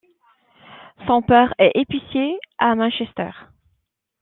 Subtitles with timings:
[1.05, 3.29] Son père est épicier à Manchester.